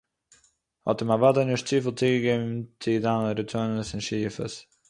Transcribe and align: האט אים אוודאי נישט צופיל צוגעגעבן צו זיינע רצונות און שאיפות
האט 0.85 0.99
אים 1.01 1.09
אוודאי 1.13 1.45
נישט 1.47 1.65
צופיל 1.67 1.95
צוגעגעבן 1.99 2.53
צו 2.81 2.91
זיינע 3.03 3.31
רצונות 3.37 3.89
און 3.93 4.01
שאיפות 4.05 4.53